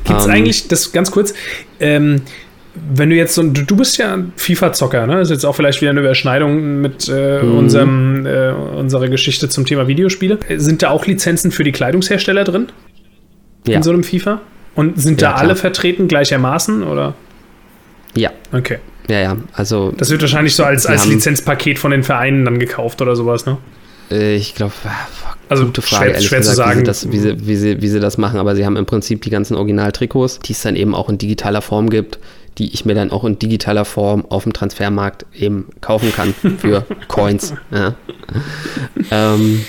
[0.04, 1.34] Gibt es ähm, eigentlich, das ganz kurz,
[1.80, 2.22] ähm,
[2.94, 5.14] wenn du jetzt so, du, du bist ja FIFA-Zocker, ne?
[5.14, 7.58] Das ist jetzt auch vielleicht wieder eine Überschneidung mit äh, mhm.
[7.58, 10.38] unserem, äh, unserer Geschichte zum Thema Videospiele.
[10.56, 12.68] Sind da auch Lizenzen für die Kleidungshersteller drin?
[13.66, 13.76] Ja.
[13.76, 14.40] In so einem FIFA?
[14.74, 15.44] Und sind ja, da klar.
[15.44, 17.14] alle vertreten gleichermaßen, oder?
[18.14, 18.30] Ja.
[18.52, 18.78] Okay.
[19.08, 19.92] Ja, ja, also.
[19.96, 23.58] Das wird wahrscheinlich so als, als Lizenzpaket von den Vereinen dann gekauft oder sowas, ne?
[24.10, 24.72] Äh, ich glaube,
[25.48, 26.80] also gute Frage, schwer, schwer gesagt, zu sagen.
[26.80, 28.86] Wie sie, das, wie, sie, wie, sie, wie sie das machen, aber sie haben im
[28.86, 32.18] Prinzip die ganzen Original-Trikots, die es dann eben auch in digitaler Form gibt,
[32.58, 36.84] die ich mir dann auch in digitaler Form auf dem Transfermarkt eben kaufen kann für
[37.08, 37.54] Coins.
[37.70, 37.94] Ja.
[39.10, 39.64] ähm,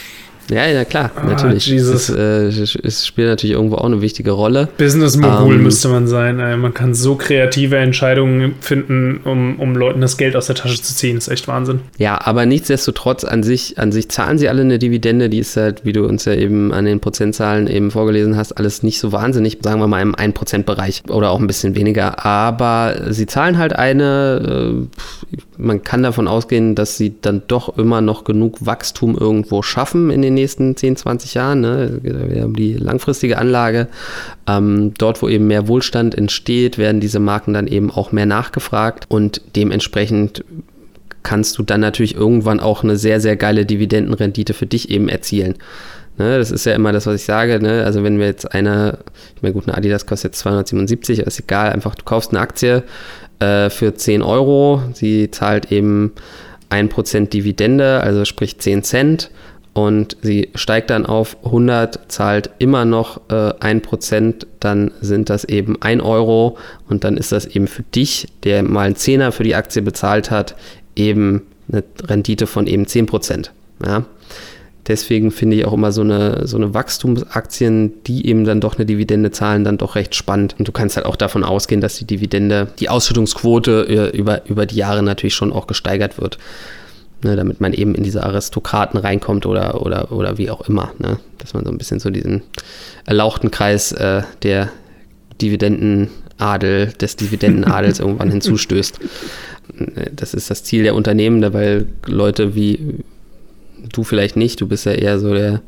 [0.52, 1.66] ja, ja, klar, ah, natürlich.
[1.68, 2.10] Jesus.
[2.10, 4.68] Es, äh, spielt natürlich irgendwo auch eine wichtige Rolle.
[4.78, 6.40] Business-Mogul ähm, müsste man sein.
[6.40, 6.58] Ey.
[6.58, 10.94] Man kann so kreative Entscheidungen finden, um, um Leuten das Geld aus der Tasche zu
[10.94, 11.16] ziehen.
[11.16, 11.80] Das ist echt Wahnsinn.
[11.98, 15.30] Ja, aber nichtsdestotrotz an sich, an sich zahlen sie alle eine Dividende.
[15.30, 18.84] Die ist halt, wie du uns ja eben an den Prozentzahlen eben vorgelesen hast, alles
[18.84, 19.60] nicht so wahnsinnig.
[19.62, 22.26] Sagen wir mal im 1%-Bereich oder auch ein bisschen weniger.
[22.26, 24.82] Aber sie zahlen halt eine.
[24.92, 30.10] Äh, man kann davon ausgehen, dass sie dann doch immer noch genug Wachstum irgendwo schaffen
[30.10, 31.62] in den nächsten 10, 20 Jahren.
[31.62, 32.00] Ne?
[32.02, 33.88] Wir haben die langfristige Anlage.
[34.47, 39.06] Ähm, dort, wo eben mehr Wohlstand entsteht, werden diese Marken dann eben auch mehr nachgefragt
[39.08, 40.43] und dementsprechend
[41.24, 45.56] kannst du dann natürlich irgendwann auch eine sehr, sehr geile Dividendenrendite für dich eben erzielen.
[46.17, 47.60] Ne, das ist ja immer das, was ich sage.
[47.60, 47.84] Ne?
[47.86, 49.00] Also wenn wir jetzt eine,
[49.36, 52.84] ich meine, gut, eine Adidas kostet jetzt 277, ist egal, einfach du kaufst eine Aktie
[53.41, 56.13] äh, für 10 Euro, sie zahlt eben
[56.69, 59.32] 1% Dividende, also sprich 10 Cent
[59.73, 65.82] und sie steigt dann auf 100, zahlt immer noch äh, 1%, dann sind das eben
[65.82, 66.58] 1 Euro
[66.89, 70.30] und dann ist das eben für dich, der mal einen Zehner für die Aktie bezahlt
[70.30, 70.56] hat,
[70.95, 73.49] eben eine Rendite von eben 10%.
[73.86, 74.06] Ja?
[74.88, 78.86] Deswegen finde ich auch immer so eine, so eine Wachstumsaktien, die eben dann doch eine
[78.86, 80.56] Dividende zahlen, dann doch recht spannend.
[80.58, 84.65] Und du kannst halt auch davon ausgehen, dass die Dividende, die Ausschüttungsquote äh, über, über
[84.65, 86.38] die Jahre natürlich schon auch gesteigert wird
[87.24, 90.91] ne, damit man eben in diese Aristokraten reinkommt oder, oder, oder wie auch immer.
[91.00, 91.20] Ne?
[91.38, 92.44] Dass man so ein bisschen so diesen
[93.06, 94.72] erlauchten Kreis äh, der
[95.41, 99.00] Dividendenadel, des Dividendenadels irgendwann hinzustößt.
[100.15, 103.04] Das ist das Ziel der Unternehmen, weil Leute wie
[103.91, 105.62] du vielleicht nicht, du bist ja eher so der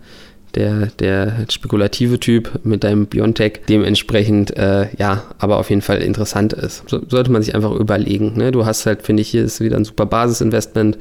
[0.55, 6.53] der, der spekulative Typ mit deinem Biontech dementsprechend, äh, ja, aber auf jeden Fall interessant
[6.53, 6.83] ist.
[6.87, 8.33] So, sollte man sich einfach überlegen.
[8.35, 8.51] Ne?
[8.51, 10.97] Du hast halt, finde ich, hier ist wieder ein super Basisinvestment.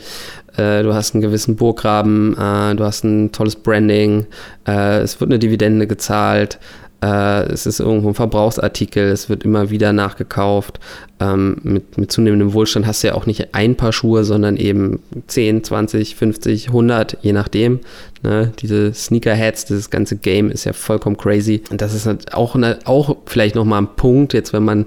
[0.57, 4.27] Äh, du hast einen gewissen Burggraben, äh, du hast ein tolles Branding,
[4.67, 6.59] äh, es wird eine Dividende gezahlt,
[7.03, 10.79] äh, es ist irgendwo ein Verbrauchsartikel, es wird immer wieder nachgekauft.
[11.19, 15.01] Ähm, mit, mit zunehmendem Wohlstand hast du ja auch nicht ein Paar Schuhe, sondern eben
[15.27, 17.81] 10, 20, 50, 100, je nachdem.
[18.23, 18.53] Ne?
[18.61, 21.63] Diese Sneakerheads, dieses ganze Game ist ja vollkommen crazy.
[21.71, 24.87] Und das ist halt auch, eine, auch vielleicht nochmal ein Punkt, jetzt wenn man,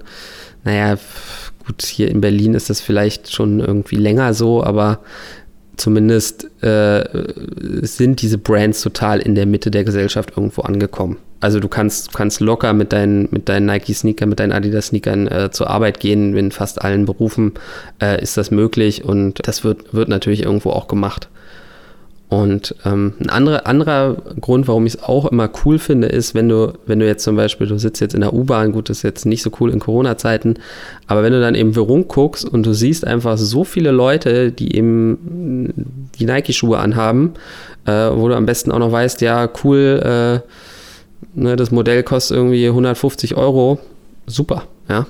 [0.64, 0.98] naja,
[1.66, 5.00] gut, hier in Berlin ist das vielleicht schon irgendwie länger so, aber
[5.78, 7.04] zumindest äh,
[7.82, 11.18] sind diese Brands total in der Mitte der Gesellschaft irgendwo angekommen.
[11.42, 15.70] Also du kannst, kannst locker mit deinen, mit deinen Nike-Sneakern, mit deinen Adidas-Sneakern äh, zur
[15.70, 16.36] Arbeit gehen.
[16.36, 17.54] In fast allen Berufen
[18.02, 21.30] äh, ist das möglich und das wird, wird natürlich irgendwo auch gemacht.
[22.28, 26.50] Und ähm, ein anderer, anderer Grund, warum ich es auch immer cool finde, ist, wenn
[26.50, 29.04] du, wenn du jetzt zum Beispiel, du sitzt jetzt in der U-Bahn, gut, das ist
[29.04, 30.56] jetzt nicht so cool in Corona-Zeiten,
[31.06, 36.10] aber wenn du dann eben rumguckst und du siehst einfach so viele Leute, die eben
[36.18, 37.34] die Nike-Schuhe anhaben,
[37.86, 42.38] äh, wo du am besten auch noch weißt, ja, cool, äh, ne, das Modell kostet
[42.38, 43.78] irgendwie 150 Euro,
[44.26, 45.06] super, ja.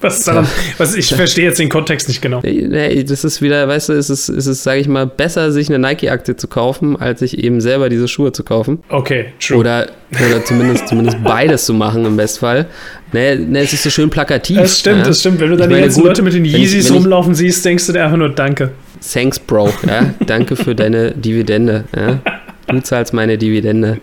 [0.00, 0.46] Was daran,
[0.78, 2.40] was ich verstehe jetzt den Kontext nicht genau.
[2.42, 5.68] Nee, das ist wieder, weißt du, es ist, es ist, sage ich mal, besser, sich
[5.68, 8.78] eine Nike-Aktie zu kaufen, als sich eben selber diese Schuhe zu kaufen.
[8.88, 9.58] Okay, true.
[9.58, 12.66] Oder, oder zumindest, zumindest beides zu machen im Bestfall.
[13.12, 14.58] Nee, nee, es ist so schön plakativ.
[14.58, 15.04] Das stimmt, ja.
[15.04, 15.40] das stimmt.
[15.40, 18.04] Wenn du dann die ganzen Leute mit den Yeezys ich, rumlaufen siehst, denkst du dir
[18.04, 18.70] einfach nur Danke.
[19.12, 19.72] Thanks, Bro.
[19.86, 21.84] Ja, danke für deine Dividende.
[21.96, 22.20] Ja.
[22.66, 23.98] Du zahlst meine Dividende.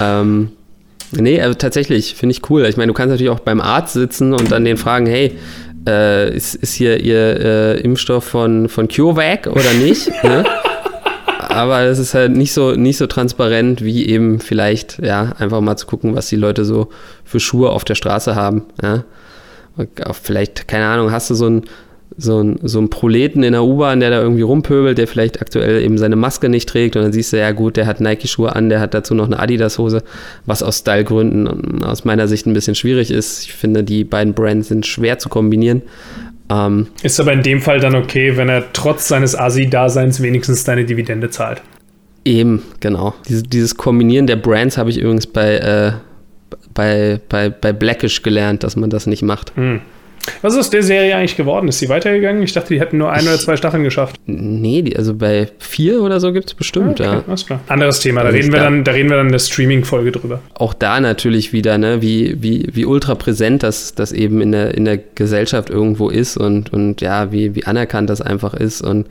[0.00, 0.50] Ähm,
[1.12, 2.64] Nee, also tatsächlich, finde ich cool.
[2.66, 5.38] Ich meine, du kannst natürlich auch beim Arzt sitzen und dann den fragen, hey,
[5.86, 10.08] äh, ist, ist hier Ihr äh, Impfstoff von, von CureVac oder nicht?
[10.24, 10.44] ne?
[11.38, 15.76] Aber es ist halt nicht so, nicht so transparent, wie eben vielleicht, ja, einfach mal
[15.76, 16.88] zu gucken, was die Leute so
[17.24, 18.62] für Schuhe auf der Straße haben.
[18.82, 19.04] Ja?
[20.20, 21.64] Vielleicht, keine Ahnung, hast du so ein,
[22.16, 25.82] so ein, so ein Proleten in der U-Bahn, der da irgendwie rumpöbelt, der vielleicht aktuell
[25.82, 28.68] eben seine Maske nicht trägt und dann siehst du, ja gut, der hat Nike-Schuhe an,
[28.68, 30.02] der hat dazu noch eine Adidas-Hose,
[30.46, 33.44] was aus Stylegründen aus meiner Sicht ein bisschen schwierig ist.
[33.44, 35.82] Ich finde, die beiden Brands sind schwer zu kombinieren.
[36.50, 40.84] Ähm, ist aber in dem Fall dann okay, wenn er trotz seines Asi-Daseins wenigstens deine
[40.84, 41.62] Dividende zahlt.
[42.24, 43.14] Eben, genau.
[43.28, 45.92] Dieses, dieses Kombinieren der Brands habe ich übrigens bei, äh,
[46.72, 49.56] bei, bei, bei Blackish gelernt, dass man das nicht macht.
[49.56, 49.80] Mhm.
[50.42, 51.68] Was ist aus der Serie eigentlich geworden?
[51.68, 52.42] Ist sie weitergegangen?
[52.42, 54.16] Ich dachte, die hätten nur ein oder zwei Staffeln geschafft.
[54.26, 57.24] Nee, die, also bei vier oder so gibt es bestimmt, okay, ja.
[57.26, 57.60] Alles klar.
[57.68, 60.40] Anderes Thema, da reden, wir dann, da reden wir dann in der Streaming-Folge drüber.
[60.54, 64.74] Auch da natürlich wieder, ne, wie, wie, wie ultra präsent das, das eben in der,
[64.74, 69.06] in der Gesellschaft irgendwo ist und, und ja, wie, wie anerkannt das einfach ist und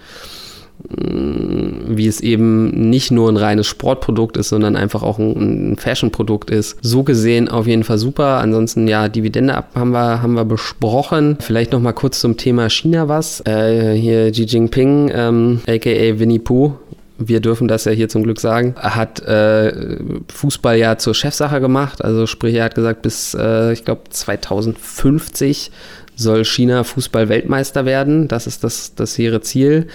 [0.79, 6.49] wie es eben nicht nur ein reines Sportprodukt ist, sondern einfach auch ein, ein Fashion-Produkt
[6.49, 6.77] ist.
[6.81, 8.39] So gesehen auf jeden Fall super.
[8.39, 11.38] Ansonsten ja, Dividende ab haben wir, haben wir besprochen.
[11.39, 13.41] Vielleicht noch mal kurz zum Thema China was.
[13.45, 16.73] Äh, hier Xi Jinping, ähm, aka Winnie Pooh,
[17.17, 19.97] wir dürfen das ja hier zum Glück sagen, hat äh,
[20.33, 22.03] Fußball ja zur Chefsache gemacht.
[22.03, 25.71] Also sprich, er hat gesagt, bis äh, ich glaube 2050
[26.15, 28.27] soll China Fußball-Weltmeister werden.
[28.27, 29.88] Das ist das, das hehre Ziel.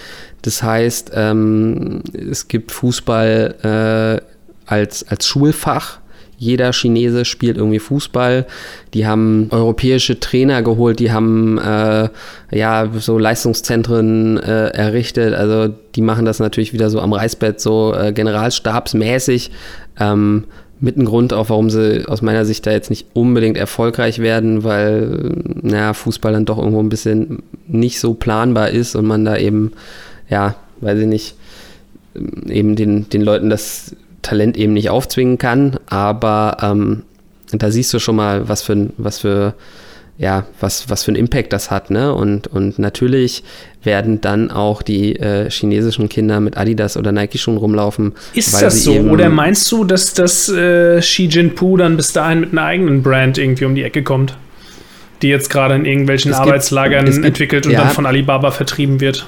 [0.42, 4.24] Das heißt, ähm, es gibt Fußball äh,
[4.66, 5.98] als, als Schulfach.
[6.40, 8.46] Jeder Chinese spielt irgendwie Fußball.
[8.94, 12.08] Die haben europäische Trainer geholt, die haben äh,
[12.52, 15.34] ja so Leistungszentren äh, errichtet.
[15.34, 19.50] Also die machen das natürlich wieder so am Reißbett, so äh, generalstabsmäßig.
[19.98, 20.44] Ähm,
[20.80, 24.62] mit ein Grund auch, warum sie aus meiner Sicht da jetzt nicht unbedingt erfolgreich werden,
[24.62, 29.36] weil naja, Fußball dann doch irgendwo ein bisschen nicht so planbar ist und man da
[29.36, 29.72] eben,
[30.28, 31.34] ja, weiß ich nicht,
[32.46, 35.78] eben den, den Leuten das Talent eben nicht aufzwingen kann.
[35.86, 37.02] Aber ähm,
[37.52, 39.54] da siehst du schon mal, was für, was für
[40.18, 41.90] ja, was, was für einen Impact das hat.
[41.90, 42.12] Ne?
[42.12, 43.44] Und, und natürlich
[43.84, 48.14] werden dann auch die äh, chinesischen Kinder mit Adidas oder Nike-Schuhen rumlaufen.
[48.34, 48.94] Ist das so?
[48.94, 53.38] Oder meinst du, dass das äh, Xi Jinping dann bis dahin mit einer eigenen Brand
[53.38, 54.36] irgendwie um die Ecke kommt?
[55.22, 59.00] Die jetzt gerade in irgendwelchen es Arbeitslagern gibt, entwickelt und ja, dann von Alibaba vertrieben
[59.00, 59.24] wird?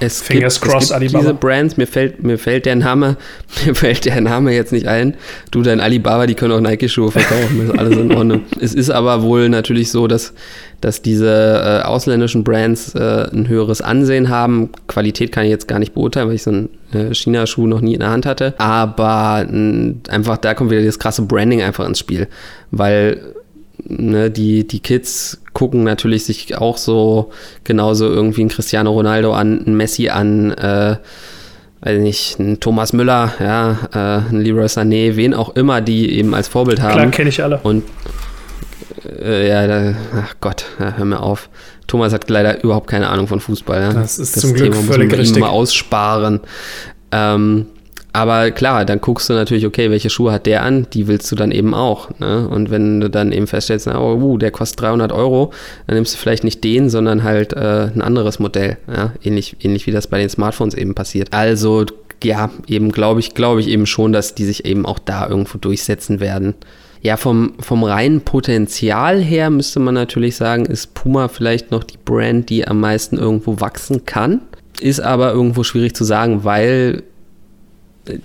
[0.00, 3.16] Es Fingers gibt, crossed, es gibt diese Brands, mir fällt, mir fällt der Name,
[3.66, 5.14] mir fällt der Name jetzt nicht ein.
[5.50, 8.42] Du, dein Alibaba, die können auch Nike-Schuhe verkaufen, ist alles in Ordnung.
[8.60, 10.34] es ist aber wohl natürlich so, dass,
[10.80, 14.70] dass diese äh, ausländischen Brands äh, ein höheres Ansehen haben.
[14.86, 17.94] Qualität kann ich jetzt gar nicht beurteilen, weil ich so einen äh, China-Schuh noch nie
[17.94, 18.54] in der Hand hatte.
[18.58, 19.46] Aber
[20.08, 22.28] einfach, da kommt wieder das krasse Branding einfach ins Spiel.
[22.70, 23.34] Weil
[23.84, 27.30] ne, die, die Kids gucken natürlich sich auch so
[27.64, 30.96] genauso irgendwie ein Cristiano Ronaldo an, ein Messi an, äh,
[31.80, 36.34] weiß nicht, ein Thomas Müller, ja, äh, ein Leroy Sané, wen auch immer die eben
[36.34, 36.92] als Vorbild haben.
[36.92, 37.60] Klar, kenne ich alle.
[37.62, 37.84] Und
[39.20, 41.48] äh, ja, da, ach Gott, ja, hör mir auf.
[41.86, 43.80] Thomas hat leider überhaupt keine Ahnung von Fußball.
[43.80, 43.92] Ja.
[43.92, 45.40] Das ist das zum Thema Glück völlig muss man richtig.
[45.40, 46.40] mal aussparen.
[47.10, 47.66] Ähm,
[48.12, 50.86] aber klar, dann guckst du natürlich, okay, welche Schuhe hat der an?
[50.92, 52.08] Die willst du dann eben auch.
[52.18, 52.48] Ne?
[52.48, 55.52] Und wenn du dann eben feststellst, na, oh, uh, der kostet 300 Euro,
[55.86, 58.78] dann nimmst du vielleicht nicht den, sondern halt äh, ein anderes Modell.
[58.88, 59.12] Ja?
[59.22, 61.32] Ähnlich, ähnlich wie das bei den Smartphones eben passiert.
[61.32, 61.84] Also
[62.24, 65.58] ja, eben glaube ich, glaube ich eben schon, dass die sich eben auch da irgendwo
[65.58, 66.54] durchsetzen werden.
[67.00, 71.98] Ja, vom, vom reinen Potenzial her müsste man natürlich sagen, ist Puma vielleicht noch die
[72.04, 74.40] Brand, die am meisten irgendwo wachsen kann.
[74.80, 77.04] ist aber irgendwo schwierig zu sagen, weil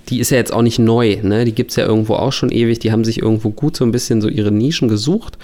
[0.08, 1.44] die ist ja jetzt auch nicht neu, ne?
[1.44, 2.78] Die gibt es ja irgendwo auch schon ewig.
[2.78, 5.38] Die haben sich irgendwo gut so ein bisschen so ihre Nischen gesucht,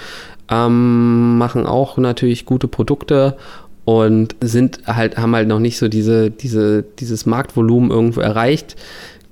[0.51, 3.37] ähm, machen auch natürlich gute Produkte
[3.85, 8.77] und sind halt, haben halt noch nicht so diese, diese, dieses Marktvolumen irgendwo erreicht,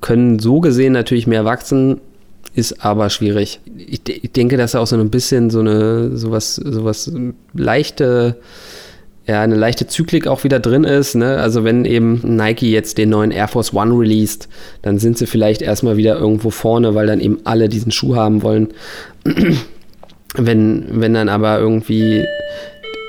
[0.01, 2.01] können so gesehen natürlich mehr wachsen,
[2.55, 3.61] ist aber schwierig.
[3.77, 7.13] Ich, ich denke, dass da auch so ein bisschen so eine, sowas, sowas
[7.55, 8.37] leichte,
[9.29, 11.15] ja, eine leichte Zyklik auch wieder drin ist.
[11.15, 11.37] Ne?
[11.37, 14.49] Also wenn eben Nike jetzt den neuen Air Force One released,
[14.83, 18.43] dann sind sie vielleicht erstmal wieder irgendwo vorne, weil dann eben alle diesen Schuh haben
[18.43, 18.69] wollen.
[20.35, 22.25] wenn, wenn dann aber irgendwie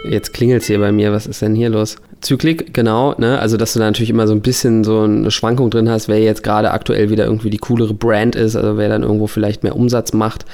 [0.04, 1.98] Jetzt klingelt es hier bei mir, was ist denn hier los?
[2.22, 3.40] Zyklik, genau, ne?
[3.40, 6.20] Also, dass du da natürlich immer so ein bisschen so eine Schwankung drin hast, wer
[6.20, 9.76] jetzt gerade aktuell wieder irgendwie die coolere Brand ist, also wer dann irgendwo vielleicht mehr
[9.76, 10.46] Umsatz macht.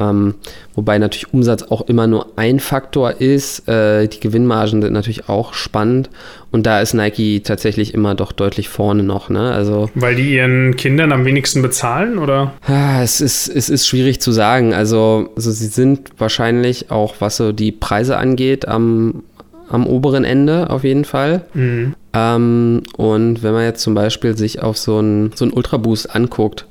[0.00, 0.34] Ähm,
[0.74, 3.68] wobei natürlich Umsatz auch immer nur ein Faktor ist.
[3.68, 6.10] Äh, die Gewinnmargen sind natürlich auch spannend.
[6.50, 9.30] Und da ist Nike tatsächlich immer doch deutlich vorne noch.
[9.30, 9.52] Ne?
[9.52, 12.52] Also, Weil die ihren Kindern am wenigsten bezahlen, oder?
[12.68, 14.74] Ja, es ist, es ist schwierig zu sagen.
[14.74, 19.22] Also, also sie sind wahrscheinlich auch, was so die Preise angeht, am,
[19.68, 21.42] am oberen Ende auf jeden Fall.
[21.54, 21.94] Mhm.
[22.12, 26.66] Ähm, und wenn man jetzt zum Beispiel sich auf so einen so Ultra Boost anguckt,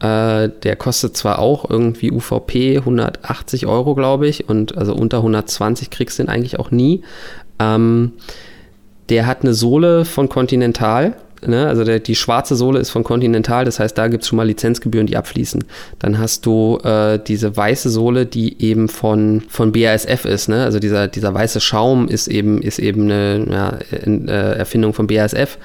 [0.00, 5.90] äh, der kostet zwar auch irgendwie UVP 180 Euro, glaube ich, und also unter 120
[5.90, 7.02] kriegst du den eigentlich auch nie.
[7.58, 8.12] Ähm,
[9.08, 11.14] der hat eine Sohle von Continental
[11.46, 11.66] Ne?
[11.66, 14.46] Also der, die schwarze Sohle ist von Continental, das heißt, da gibt es schon mal
[14.46, 15.64] Lizenzgebühren, die abfließen.
[15.98, 20.48] Dann hast du äh, diese weiße Sohle, die eben von, von BASF ist.
[20.48, 20.64] Ne?
[20.64, 25.58] Also dieser, dieser weiße Schaum ist eben, ist eben eine ja, äh, Erfindung von BASF.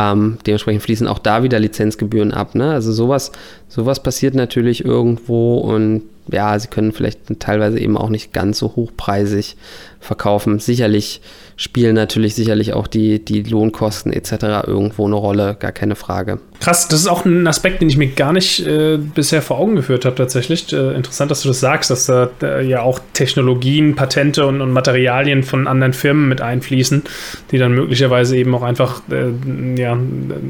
[0.00, 2.54] Ähm, dementsprechend fließen auch da wieder Lizenzgebühren ab.
[2.54, 2.72] Ne?
[2.72, 3.32] Also sowas,
[3.70, 8.76] sowas passiert natürlich irgendwo und ja, sie können vielleicht teilweise eben auch nicht ganz so
[8.76, 9.56] hochpreisig
[10.00, 10.58] verkaufen.
[10.58, 11.20] Sicherlich
[11.56, 14.66] spielen natürlich sicherlich auch die, die Lohnkosten etc.
[14.66, 16.38] irgendwo eine Rolle, gar keine Frage.
[16.58, 19.76] Krass, das ist auch ein Aspekt, den ich mir gar nicht äh, bisher vor Augen
[19.76, 20.72] geführt habe tatsächlich.
[20.72, 24.72] Äh, interessant, dass du das sagst, dass da äh, ja auch Technologien, Patente und, und,
[24.72, 27.02] Materialien von anderen Firmen mit einfließen,
[27.50, 29.98] die dann möglicherweise eben auch einfach äh, ja,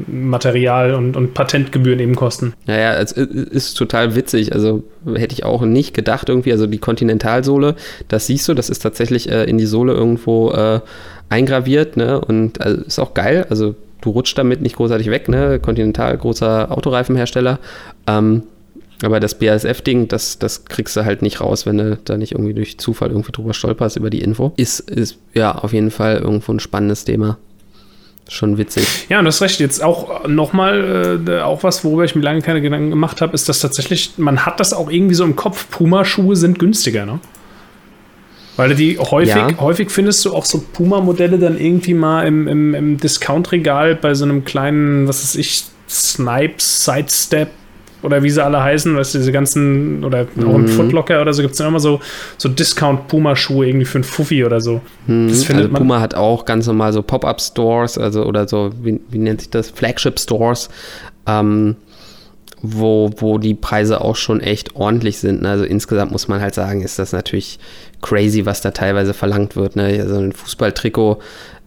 [0.07, 2.53] Material und, und Patentgebühren eben kosten.
[2.67, 4.53] Naja, es ist total witzig.
[4.53, 4.83] Also
[5.15, 6.51] hätte ich auch nicht gedacht irgendwie.
[6.51, 7.75] Also die Kontinentalsohle,
[8.07, 10.81] das siehst du, das ist tatsächlich äh, in die Sohle irgendwo äh,
[11.29, 12.19] eingraviert, ne?
[12.19, 13.45] Und also, ist auch geil.
[13.49, 15.59] Also du rutschst damit nicht großartig weg, ne?
[15.59, 17.59] Continental, großer Autoreifenhersteller.
[18.07, 18.43] Ähm,
[19.03, 22.53] aber das BASF-Ding, das, das kriegst du halt nicht raus, wenn du da nicht irgendwie
[22.53, 24.53] durch Zufall irgendwie drüber stolperst über die Info.
[24.57, 27.37] Ist, ist ja auf jeden Fall irgendwo ein spannendes Thema.
[28.31, 28.87] Schon witzig.
[29.09, 29.59] Ja, und das recht.
[29.59, 33.49] Jetzt auch nochmal, äh, auch was, worüber ich mir lange keine Gedanken gemacht habe, ist,
[33.49, 37.19] dass tatsächlich, man hat das auch irgendwie so im Kopf, Puma-Schuhe sind günstiger, ne?
[38.55, 39.59] Weil die häufig, ja.
[39.59, 44.23] häufig findest du auch so Puma-Modelle dann irgendwie mal im, im, im Discount-Regal bei so
[44.23, 47.49] einem kleinen, was weiß ich, Snipes, Sidestep
[48.01, 50.47] oder wie sie alle heißen, weißt du, diese ganzen, oder mhm.
[50.47, 51.99] auch im Footlocker oder so, gibt es dann immer so,
[52.37, 54.81] so Discount-Puma-Schuhe irgendwie für einen Fuffi oder so.
[55.07, 55.29] Mhm.
[55.29, 55.81] Das findet also man.
[55.83, 59.69] Puma hat auch ganz normal so Pop-Up-Stores, also oder so, wie, wie nennt sich das?
[59.69, 60.69] Flagship-Stores.
[61.27, 61.75] Ähm,
[62.61, 65.41] wo, wo die Preise auch schon echt ordentlich sind.
[65.41, 65.49] Ne?
[65.49, 67.59] Also insgesamt muss man halt sagen, ist das natürlich
[68.01, 69.75] crazy, was da teilweise verlangt wird.
[69.75, 69.97] Ne?
[69.99, 71.19] Also ein Fußballtrikot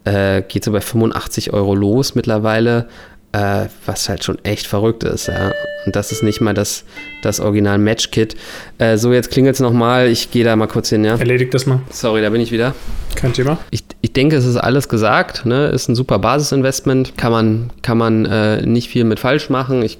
[0.04, 2.88] äh, geht so bei 85 Euro los mittlerweile,
[3.34, 5.26] äh, was halt schon echt verrückt ist.
[5.26, 5.52] Ja?
[5.84, 6.84] Und das ist nicht mal das,
[7.22, 8.36] das Original Match-Kit.
[8.78, 10.08] Äh, so, jetzt klingelt es nochmal.
[10.08, 11.04] Ich gehe da mal kurz hin.
[11.04, 11.16] Ja?
[11.16, 11.80] Erledigt das mal.
[11.90, 12.74] Sorry, da bin ich wieder.
[13.16, 13.58] Kein Thema.
[13.70, 15.44] Ich, ich denke, es ist alles gesagt.
[15.44, 15.66] Ne?
[15.66, 17.18] Ist ein super Basisinvestment.
[17.18, 19.82] Kann man, kann man äh, nicht viel mit falsch machen.
[19.82, 19.98] Ich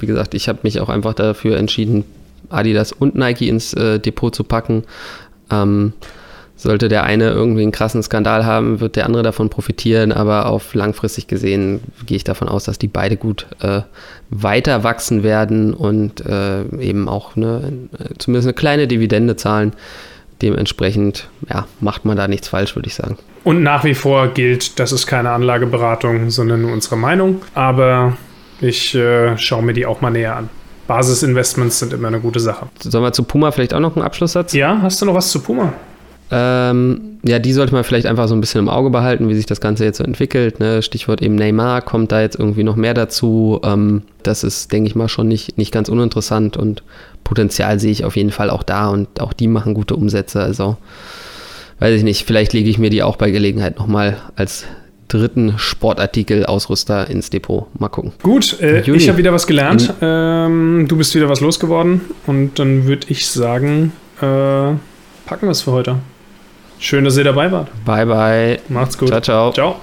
[0.00, 2.04] wie gesagt, ich habe mich auch einfach dafür entschieden,
[2.48, 4.84] Adidas und Nike ins äh, Depot zu packen.
[5.50, 5.92] Ähm,
[6.60, 10.74] sollte der eine irgendwie einen krassen Skandal haben, wird der andere davon profitieren, aber auf
[10.74, 13.80] langfristig gesehen gehe ich davon aus, dass die beide gut äh,
[14.28, 17.72] weiter wachsen werden und äh, eben auch eine,
[18.18, 19.72] zumindest eine kleine Dividende zahlen.
[20.42, 23.16] Dementsprechend ja, macht man da nichts falsch, würde ich sagen.
[23.42, 27.42] Und nach wie vor gilt, das ist keine Anlageberatung, sondern nur unsere Meinung.
[27.54, 28.18] Aber
[28.60, 30.50] ich äh, schaue mir die auch mal näher an.
[30.86, 32.66] Basisinvestments sind immer eine gute Sache.
[32.80, 34.52] Sollen wir zu Puma vielleicht auch noch einen Abschlusssatz?
[34.52, 35.72] Ja, hast du noch was zu Puma?
[36.30, 39.46] Ähm, ja, die sollte man vielleicht einfach so ein bisschen im Auge behalten, wie sich
[39.46, 40.60] das Ganze jetzt so entwickelt.
[40.60, 40.82] Ne?
[40.82, 43.60] Stichwort eben Neymar, kommt da jetzt irgendwie noch mehr dazu.
[43.64, 46.82] Ähm, das ist, denke ich mal, schon nicht, nicht ganz uninteressant und
[47.24, 50.40] Potenzial sehe ich auf jeden Fall auch da und auch die machen gute Umsätze.
[50.40, 50.76] Also
[51.80, 54.66] weiß ich nicht, vielleicht lege ich mir die auch bei Gelegenheit nochmal als
[55.08, 57.66] dritten Sportartikel-Ausrüster ins Depot.
[57.78, 58.12] Mal gucken.
[58.22, 59.92] Gut, äh, ich habe wieder was gelernt.
[60.00, 62.02] Ähm, du bist wieder was losgeworden.
[62.26, 65.96] Und dann würde ich sagen, äh, packen wir es für heute.
[66.80, 67.68] Schön, dass ihr dabei wart.
[67.84, 68.60] Bye, bye.
[68.68, 69.08] Macht's gut.
[69.08, 69.52] Ciao, ciao.
[69.52, 69.80] Ciao.